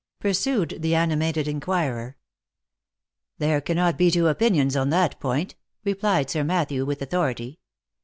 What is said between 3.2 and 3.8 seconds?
There